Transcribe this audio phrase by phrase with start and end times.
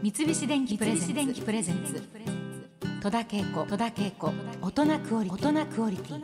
[0.00, 2.00] 三菱電機プレゼンツ。
[3.02, 3.66] 戸田恵子。
[3.66, 4.32] 戸田恵子。
[4.62, 5.48] 大人クオリティ。
[5.48, 6.22] 大人クオリティ。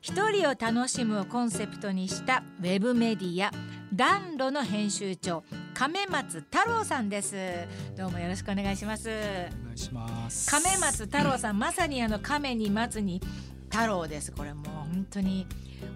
[0.00, 3.52] 一人を楽しむをコンセプトにしたウェブメディア
[3.94, 7.36] 暖炉の編集長亀松太郎さんです。
[7.96, 9.08] どうもよろしくお願いします。
[9.08, 10.50] お願いします。
[10.50, 13.22] 亀松太郎さんまさにあの亀に松に
[13.70, 14.62] 太郎ですこれも。
[14.62, 14.64] う
[14.94, 15.46] 本当に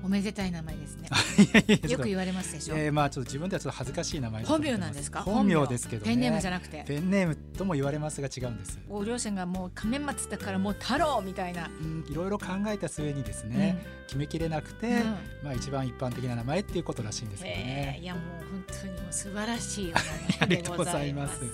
[0.03, 1.09] おめでたい名前ですね。
[1.91, 5.23] よく言われますでしょ、えー、まあちょっと自分ではちょっと恥ずかしい名前本名なんですか？
[5.23, 6.13] 本名ですけどね。
[6.13, 6.85] ペンネームじゃなくて。
[6.87, 8.79] ペンネームとも言われますが違うんです。
[8.89, 15.03] ご両親がもう亀松だからもう太郎みたいな、うん、いろいろ考えた末にですね、決めきれなくて、うん。
[15.43, 17.99] まあ一番一般的な名前っていうことらしいんですけどえーね。
[18.03, 21.39] いやもう本当にもう素晴らしいお名あ前でござざいます。
[21.39, 21.45] す。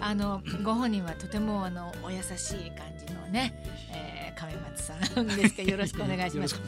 [0.00, 3.54] あのご本人はとてもあのお優しい感じのね、
[3.90, 3.95] えー、
[4.36, 6.60] 亀松さんですけどよろしくお願いします。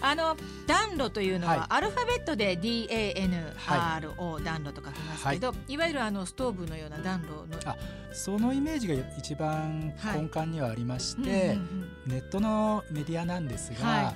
[0.00, 1.66] あの暖炉というのは、はい。
[1.68, 7.76] アルファベットで D A N R O、暖炉と書きますけど、い、わゆるあのストーブのような暖炉のあ
[8.12, 11.58] そのイメージが一番根幹にはありまして、
[12.06, 14.14] ネットのメディアなんですが、は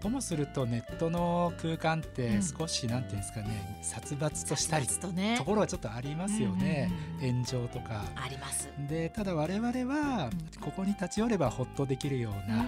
[0.00, 2.42] ともするとネットの空間っうてん。
[2.42, 5.36] 少しなんていうんですかね殺伐としたりとね。
[5.38, 8.04] ところはちょっとありますよね、炎上とか。
[8.14, 8.68] あります。
[8.88, 10.60] でただ我々はうん。
[10.60, 12.66] ここに立ち寄ればほっとできるような、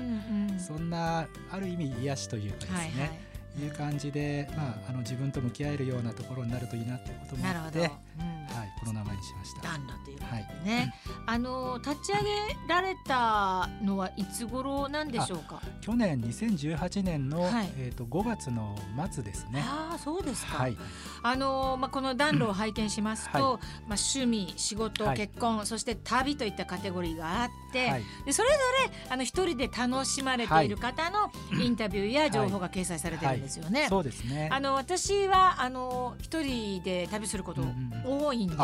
[0.58, 3.06] そんなある意味癒しというかですね、は
[3.64, 7.82] いう感じで、まあ、あの自分と向き合えるようなところになるといいなということもなるほど。
[7.82, 8.26] あって、うん。
[8.26, 8.37] はい、
[8.80, 9.62] この名前にしました。
[9.62, 10.94] 暖炉ということでね、
[11.26, 12.28] あの立ち上げ
[12.68, 15.60] られたのはいつ頃なんでしょうか？
[15.80, 17.72] 去年2018年の、はい。
[17.76, 18.76] えー、と5月の
[19.10, 19.62] 末ですね。
[19.64, 20.58] ああそうですか。
[20.58, 20.76] はい、
[21.22, 25.16] あのまあこの暖炉を拝見しますと、はまあ趣味、仕事、はい。
[25.16, 28.54] 結婚、そして旅といったカテゴリーがあって、はい、でそれぞ
[28.86, 33.86] れあの一人で楽しまれている方のインタビューや情報が掲載されてるんですよね。
[33.88, 34.48] そうですね。
[34.52, 38.58] あの私はあの一人で旅することうんうん多いんです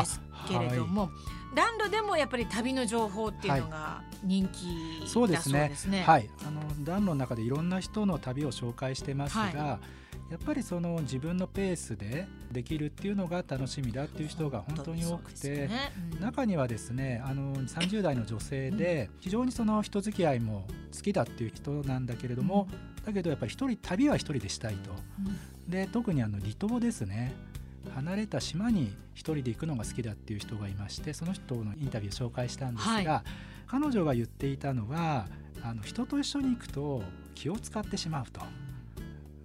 [0.49, 1.11] けれども、
[1.55, 5.53] 暖炉でもやっぱり旅の情報っていうのが人気だそうでですす
[5.89, 5.99] ね。
[5.99, 6.03] ね。
[6.03, 9.79] はい、あの暖炉の中でいろんな人の旅を紹介してますが、は
[10.31, 15.69] やっぱりその自分のペースでできるっていうのが楽しみだっていう人が本当に多くて。
[15.69, 15.93] ね。
[16.15, 16.21] うん。
[16.21, 22.69] 中にはですねあの30代の女性で非常にその人付き合いも好きだっていう人なんだけれども、
[23.05, 24.91] だけどやっぱり一人旅は一人でしたいと。
[25.25, 25.29] う
[25.69, 25.71] ん。
[25.71, 27.33] で特にあの離島ですね
[27.95, 33.25] 離れた島に一人で行くのが好きだっていう人がいましてその人のインタビューを紹介したんですが、は
[33.67, 35.27] 彼女が言っていたのは
[35.63, 37.03] あの人と一緒に行くと
[37.35, 38.41] 気を使ってしまうと。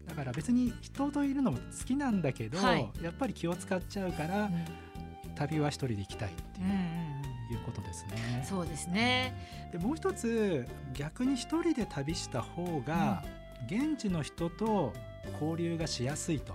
[0.08, 4.66] だから別に人といるのも好きなんだけど、はいやっぱり気を使っちゃうから、うん
[5.40, 7.20] 旅は一人で行きたいっていう,、うんうん
[7.52, 8.46] いうことですね。
[8.48, 9.70] そうですね。
[9.72, 13.24] でもう一つ逆に一人で旅した方が、
[13.66, 14.94] 現地の人と
[15.34, 16.54] 交流がしやすいと。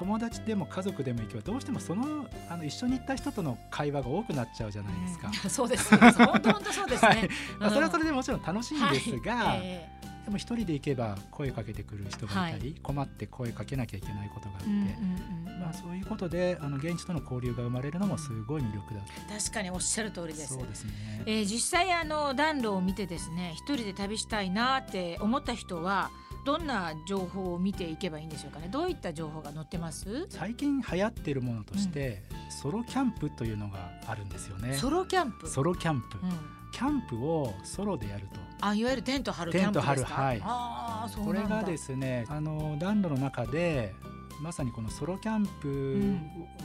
[0.00, 5.28] 友達でも家族でも行けばどうしてもそのあの一緒に行った人との会話が多くなっちゃうじゃないですか。
[5.28, 5.94] うん そうです。
[5.94, 7.28] 本当本当そうですはいね。
[7.60, 19.00] まあ、それはそれででもちろん楽しいんですが、はいえでも一人で行けば声かけてくる人がいたり、困って声かけなきゃいけないことがあって、えうんうんうんまあ、そういうことであの現地との交流が生まれるのもすごい魅力だ
[19.38, 20.66] 確かにおっしゃる通りですそう。
[20.66, 21.22] ですね。
[21.26, 26.10] えー実際あの暖炉を見てですね一人で旅したいなって思った人は
[26.44, 28.68] どんな情報を見ていけばいいんでしょうかね？
[28.68, 30.26] どういった情報が載ってます？
[30.30, 32.22] 最近流行っているものとして、
[32.62, 34.74] ソロキャンプというのがあるんですよね。
[34.74, 36.30] ソロキャンプ、ソロキャンプ、うん、
[36.72, 38.40] キャンプをソロでやると。
[38.62, 39.94] あいわゆるテント張るキャンプですか？
[39.94, 40.40] テント張るはい。
[40.42, 41.42] ああそうなんだ。
[41.42, 43.94] これがですねあの暖炉の中で
[44.40, 46.16] まさにこのソロキャンプ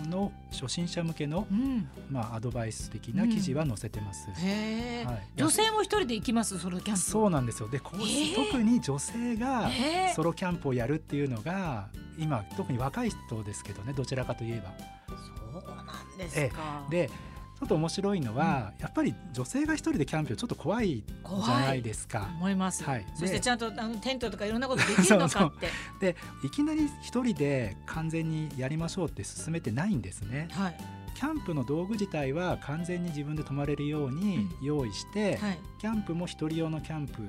[0.10, 4.30] の初心者向けの、うん、まあ、アドバイス的な記事は載せてます。
[4.30, 5.28] はい。
[5.36, 6.58] 女性も一人で行きます？
[6.58, 7.02] ソロキャンプ。
[7.02, 7.68] そうなんですよ。
[7.68, 8.36] でこう、えー。
[8.36, 9.70] 特に女性が
[10.16, 14.74] ソロキャンプをやるっていうのが今特に若い人ですけどねどちらかといえば。
[15.54, 17.10] そうなんですか、で
[17.58, 22.30] ちょっと面白いのは、やっぱり女性が一人でキャンプはちょっと怖いじゃないですか。
[22.36, 23.06] 思います、はい。
[23.16, 25.70] そしてでちゃんとあのテントとかいろんなことできるのかって。
[26.00, 30.50] でいきなり一人で完全にやりましょうって進めてないんですね。
[30.52, 30.78] はい。
[31.16, 35.60] キャンプの道具自体は完全に自分で泊まれるように用意して、はい。
[35.80, 37.22] キャンプも一人用のキャンプ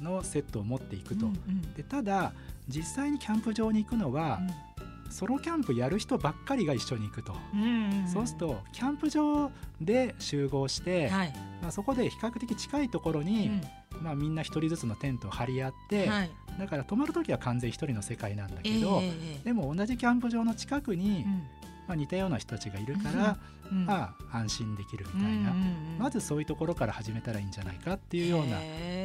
[0.00, 1.26] のセットを持っていくと。
[1.26, 1.32] うん。
[1.32, 2.32] うんでただ
[2.68, 4.38] 実際にキャンプ場に行くのは、
[5.12, 7.34] ソロキャンプやる人ばっかりが一緒に行くと。
[7.54, 8.08] うんうんうん。
[8.08, 9.50] そうするとキャンプ場
[9.80, 11.32] で集合して、はい。
[11.60, 13.50] まあ、そこで比較的近いところに、
[14.00, 16.30] まあ、みんな一人ずつのテントを張り合って、はい。
[16.58, 19.12] だから泊まる時は完全一人の世界なんだえけど、ええ
[19.42, 21.42] えでも同じキャンプ場の近くに、うん。
[21.86, 23.38] まあ、似たような人たちがいるから、
[23.70, 28.56] うんまあ、安心できるみたいな、うんうんうんまずそういうところから始めたらいいんじゃないかっていうような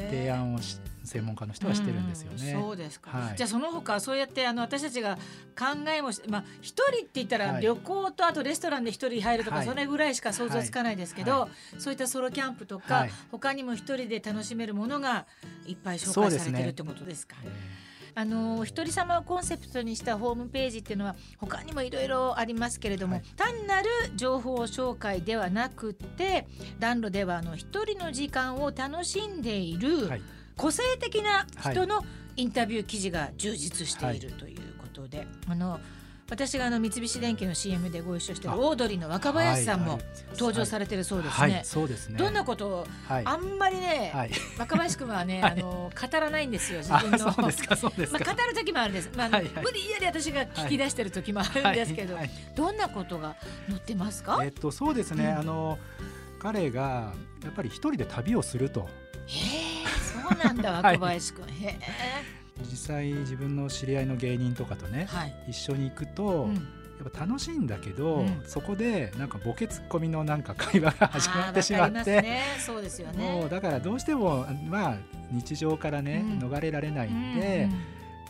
[0.09, 2.54] 提案をし専門家の人はしてるんですよね。
[2.54, 3.38] うんそうですか、はい。
[3.38, 5.15] じゃあその他そうやってあの私たちが
[5.57, 7.62] 考えもしまあ一人って言ったらはい。
[7.63, 9.65] 旅行とあとレストランで一人入るとか、はい。
[9.65, 13.12] それぐらいしか想像つかないですけど、はそういったソロキャンプとか、はい。
[13.31, 15.25] 他にも一人で楽しめるものが
[15.65, 17.38] いっぱい紹介されてるってことですか。
[17.44, 17.86] え
[18.17, 23.23] あの一人様をコンセプトにしたホームページっていうのは他にもいろいろありますけれども、はい。
[23.35, 26.47] 単なる情報紹介ではなくって
[26.79, 30.09] 暖炉ではあの一人の時間を楽しんでいる、
[30.55, 32.03] 個性的な人の
[32.35, 35.79] インタビュー記事が充実しているということで、あの
[36.29, 40.01] 私があの三菱電機の CM でご一緒しているあオードリーの若林さんもはい
[40.33, 41.62] 登場されてるそうですはいね。
[41.63, 42.19] そうですね。
[42.19, 43.24] どんなことをはい。
[43.25, 44.31] あんまりね、はい。
[44.59, 45.51] 若林くんはね、 はい。
[45.53, 47.25] あの語らないんですよ自あ分の。
[47.25, 47.44] まあ、か。
[47.44, 52.18] 語る時もあるんです、まあ無理やり私が聞き出してる時もあるんですけど、
[52.56, 53.35] どんなことが
[53.68, 55.38] 載ってますか、えっとそうですね、うん。
[55.39, 55.80] あの
[56.39, 57.13] 彼が
[57.44, 58.89] やっぱり一人で旅をすると。
[59.25, 59.88] へえ
[60.30, 66.56] そうなんだはい若林くん、へえ実際自分の知り合いの芸人とかとねはい、一緒に行くと、うん。
[66.56, 66.62] や
[67.07, 68.42] っぱ楽しいんだけど、うん。
[68.48, 73.33] そこでなんかボケツッコミのなんか会話が始まってしまって、ね、そうですよね。
[73.33, 74.98] もうだからどうしてもまあ
[75.31, 76.50] 日常からね、うん。
[76.50, 77.69] 逃れられないんで、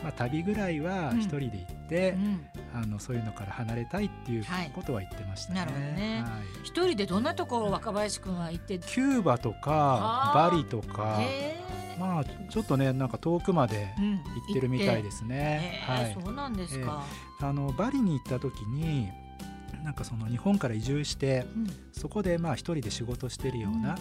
[0.04, 2.18] まあ、旅ぐらいは一人で行って、
[2.76, 4.72] あのそういうのから離れたいっていうはい。
[4.76, 5.60] ことは言ってましたね。
[5.62, 6.24] なるほどね。
[6.28, 6.32] はい。
[6.64, 8.80] 一人でどんなところ若林くんは行って？
[8.80, 11.22] キューバとかバリとか
[12.00, 14.22] まあちょっとねなんか遠くまでうん、行
[14.52, 15.84] ってるみたいですすね。
[15.88, 17.04] へえ、はい、そうなんですか、
[17.40, 19.10] あのバリに行った時に
[19.84, 21.68] なんかその日本から移住してうん。
[21.92, 23.98] そこでまあ一人で仕事してるような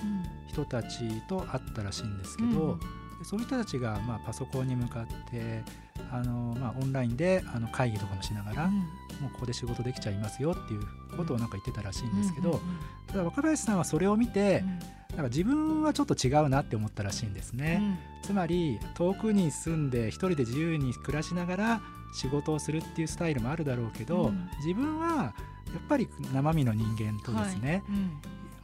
[0.49, 2.79] 人たちと会ったらしいんですけど、うん
[3.19, 5.63] でそういう人たちがまあパソコンに向かって
[6.11, 8.73] あの、まあ、オンラインであの会議とかもしながら、うん。
[8.73, 10.83] もうここで仕事できちゃいますよっていう
[11.17, 12.61] ことをなんか言ってたらしいんですけど、うんうん。
[13.07, 17.99] ただ若林さんはそれを見てうんなんか自分はちょっと違うなって思ったらしいんですね。
[18.23, 21.81] つまり遠くに住んで一人で自由に暮らしながら
[22.15, 24.49] 仕事をするっていうスタイルもあるだろうけど、うん。
[24.59, 25.33] 自分はや
[25.79, 28.11] っぱり生身の人間とですね、うん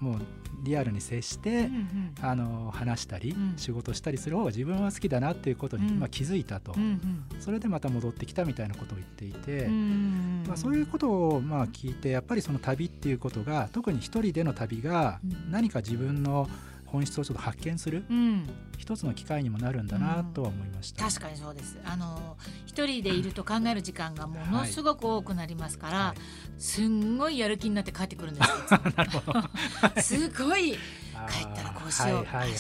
[0.03, 0.19] もう
[0.65, 2.15] リアルに接して、うんうん。
[2.21, 3.55] あの話したり、うん。
[3.57, 6.01] 仕事したりする方が自分は好きだなっていうことに、うん。
[6.01, 10.45] まあ、気づいたと、うんそれでまた戻ってきたみたいなことを言っていて、うん。
[10.47, 15.51] まあ、そういうことをまあ聞いてやっぱりその旅っていうことが特に一人での旅がうん。
[15.51, 16.49] 何か自分の
[16.93, 18.49] 本質をちょっと発見するうん。
[18.77, 21.05] 一つの機会にもなるんだなとは思いました。
[21.07, 21.79] 確かにそうです。
[21.85, 22.37] あの
[22.67, 26.61] 一人でいると考える時間がものすごく多くなりますから、はい。
[26.61, 28.81] すんごいやる気になって帰ってくるんですよ。
[28.97, 30.03] なるほど。
[30.03, 30.73] すごい。
[31.31, 32.55] 帰ったらこうしようはいはいう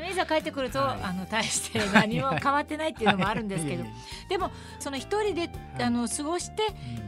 [0.00, 0.14] はい。
[0.14, 1.02] ざ帰ってくると、はい。
[1.02, 3.90] あの大して何も変わってないっていうのもあるんですけど いえ。
[4.26, 5.82] いでもその一人で、い。
[5.82, 6.62] あの過ごして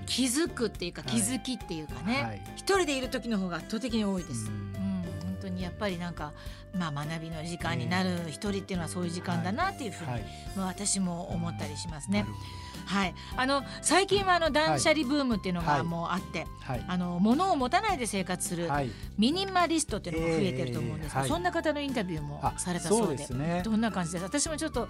[0.06, 1.10] 気づくっていうかはい。
[1.10, 2.42] 気づきっていうかうんね、はい。
[2.56, 4.46] 一人でいる時の方が圧倒的に多いです。
[4.46, 4.87] ううん
[5.40, 6.32] 当にやっぱりなんか、
[6.74, 10.24] まあ、学びの時間になる一人っていうのはそういう時間だなっていうふうに、はい。
[10.56, 12.26] まあ、私も思ったりしますね。
[12.86, 15.82] はい、あの最近はあの断捨離ブームっていうのがはい。
[15.82, 16.84] もうあって、どはい。
[16.88, 18.90] あの物を持たないで生活するはい。
[19.18, 21.28] ミニマリストっていうのも増えてると思うんですけど、ええはい。
[21.28, 23.26] そんな方のインタビューもあされたそうで。
[23.34, 23.62] ね。
[23.64, 24.24] どんな感じです？
[24.24, 24.88] 私もちょっと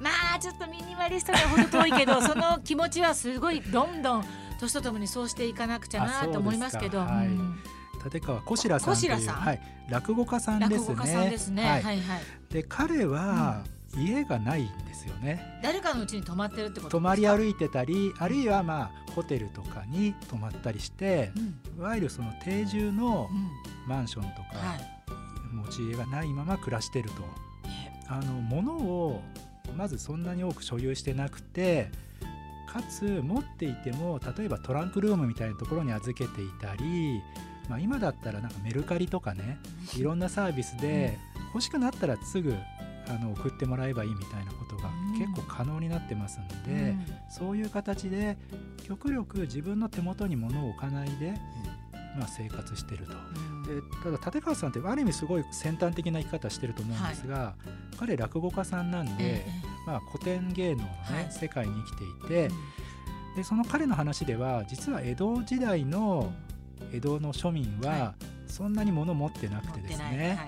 [0.00, 4.24] まあちょっとミニマリストにはほど遠いけど その気持ちはすごいどんどん
[4.58, 6.98] 年とともにそうしていかなくちゃなと思いますけど。
[6.98, 7.26] はい。
[7.26, 7.62] うん
[8.04, 11.30] 立川こしらさんというはい、落語家さんですね。
[11.30, 11.64] ですね。
[11.64, 12.00] は、はいいはい、
[12.50, 13.62] で彼は
[13.96, 15.60] 家がないんですよね。
[15.62, 16.90] 誰かのうちに泊まってるってことですか？
[16.90, 23.50] 泊まり歩いてたりあるいはまあホテルとかに泊まったりしてうん、いわゆるその定住のうん、
[23.86, 25.02] マンションとかはい。
[25.52, 27.22] 持ち家がないまま暮らしてると。
[27.66, 29.22] えあの物を
[29.76, 31.90] まずそんなに多く所有してなくて
[32.72, 37.20] かつ持っていても例えばトランクルームみたいなところに預けていたり、
[37.68, 39.58] まあ、今だったらなんかメルカリとかね
[39.96, 41.18] いろんなサービスで
[41.54, 42.54] 欲しくなったらすぐ
[43.08, 45.18] あの送ってもらえばいいみたいなことがうん。
[45.18, 47.06] 結構可能になってますので、うん。
[47.28, 48.36] そういう形で
[48.84, 51.34] 極力自分の手元に物を置かないで、
[52.16, 53.12] まあ、生活してると。
[53.12, 53.62] うん。
[53.64, 57.54] でただ立川さんってある意味すごい先端的な生き方してると思うんですが、
[57.98, 59.46] 彼落語家さんなんで、え
[59.86, 61.32] まあ、古典芸能の、ねはい。
[61.32, 62.54] 世界に生きていえて、
[63.36, 65.90] でその彼の話では実は江戸時代うん。
[65.90, 66.32] の
[66.92, 68.14] 江戸の庶民はは
[68.46, 70.46] そんなに物持ってなくてですね、は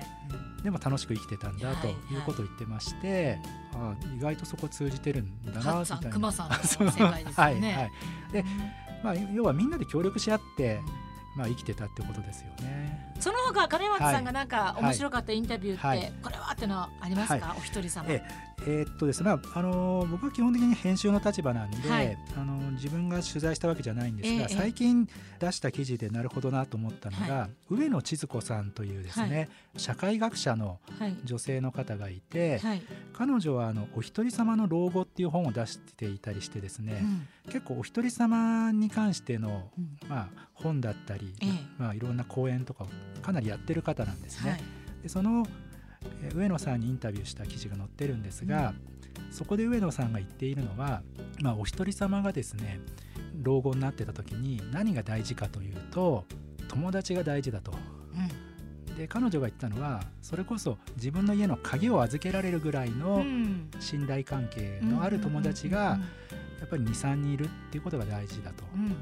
[0.60, 0.62] い。
[0.62, 2.14] でも楽しく生きてたんだとはい。
[2.14, 3.38] いうことを言ってまして、
[3.74, 6.10] ああ意外とそこ通じてるんだなみたいな。
[7.34, 7.90] はいはい。
[8.32, 8.44] で
[9.02, 10.80] まあ、要はみんなで協力し合って、
[11.36, 13.14] まあ、生きてたってことですよね。
[13.20, 14.84] その他金松さんがなんかはい。
[14.84, 16.12] 面白かったインタビューって、はい。
[16.22, 18.06] これはってのはありますか、お一人様。
[18.08, 18.22] え
[18.66, 18.84] え。
[18.84, 22.16] ーっとですね、まああの僕は基本的に編集の立場なんで、はい。
[22.36, 31.16] あの自分が取材したわけじゃないんですが、ええ最近出した記事でなるほどなと思ったのが、は上野千鶴子さんというですね、社会学者のはい。
[31.24, 37.00] 女性の方がいて、はい、彼女はあの「お一人様の老後」っていう本を出していたりしてですね、
[37.46, 37.52] うん。
[37.52, 40.08] 結構お一人様に関しての、うん。
[40.08, 41.50] まあ、本だったり、ええ。
[41.78, 42.88] まあ、いろんな講演とかを
[43.22, 44.50] かなりやってる方なんですね。
[44.50, 44.60] はい。
[45.02, 45.46] でその
[46.22, 48.74] えー上野さんにインタビューした記事が載ってるんですが、
[49.30, 51.02] そこで上野さんが言っているのは、
[51.40, 52.80] まあ、お一人様がですね
[53.42, 56.24] 老後になってた時に何が大事かというと
[56.68, 57.72] 友達が大事だと。
[58.96, 63.70] で彼女が言ったのはそれこそ自分の家の鍵を預けられるぐらいうんのうん。
[63.80, 65.98] 信頼関係のある友達が
[66.60, 68.64] やっぱり23人いるっていうことが大事だと。
[68.74, 68.90] うんうん。
[68.90, 68.94] で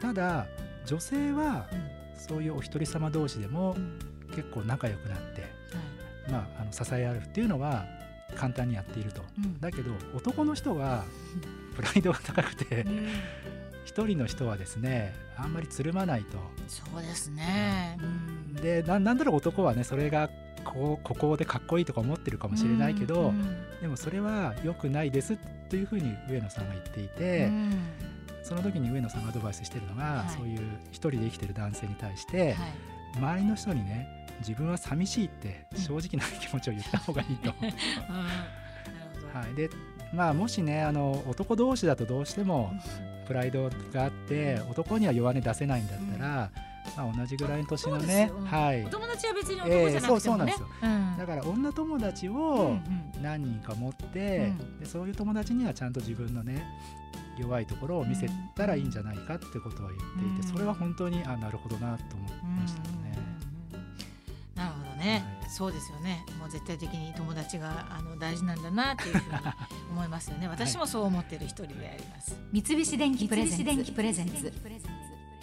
[0.00, 0.46] ただ
[0.86, 1.66] 女性は
[2.16, 3.98] そういうお一人様同士でもうん。
[4.34, 5.48] 結構仲良くなって、は
[6.28, 6.32] い。
[6.32, 7.84] まあ、あの支え合うっていうのは
[8.34, 9.22] 簡単にやっていると。
[9.38, 9.60] うん。
[9.60, 11.04] だけど男の人は
[11.76, 13.08] プライドが高くてうん。
[13.84, 16.38] 一人の人はですねあんまりつるまないと。
[16.66, 17.98] そうですね。
[18.00, 18.54] うん。
[18.54, 20.30] でななんだろう男はねそれが
[20.64, 25.36] こうここでかっこいいとか思ってるかもしれないけど、うんうんでもそれは良くないです
[25.68, 27.72] というふうに上野さんが言っていて、うん
[28.42, 30.30] その時に上野さんがアドバイスしてるのが、はい。
[30.30, 32.92] そういう一人で生きてる男性に対して、はい。
[33.16, 34.08] 周りの人にね
[34.40, 37.50] 自分は寂しいって正直な気持ちを言った方がいいと。
[39.32, 39.70] はい、で
[40.12, 42.72] まあもしねあの男同士だとどうしても
[43.26, 46.50] プライドがあって男には弱音出せないんだったら、
[46.96, 48.84] まあ、同じぐらいの年のねはい。
[48.84, 50.10] お友達は別に男ええじゃなくてもね。
[50.10, 50.66] そうそうなんですよ。
[50.82, 51.16] うん。
[51.18, 53.12] だから女友達うんをうん。
[53.22, 54.80] 何人か持って、うん。
[54.80, 56.66] でそういう友達にはちゃんと自分のね
[57.38, 60.52] 弱いところを見せたらいいんじゃないかってことは言っていて、うん。
[60.52, 63.12] それは本当にあなるほどなと思いましたよね。
[63.16, 63.18] うん。
[63.18, 63.32] うんうん
[64.54, 65.50] なるほどね、はい。
[65.50, 66.24] そうですよね。
[66.38, 69.38] もう絶対的に友達があの大事なんだなっていうふうに
[69.90, 70.46] 思いますよね。
[70.48, 74.52] 私もそう思ってる一人であります、三菱電機プレゼンツ。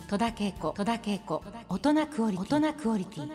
[0.08, 0.72] 戸田恵子。
[0.72, 1.43] 戸田恵子。
[1.69, 3.29] 大人クオリティ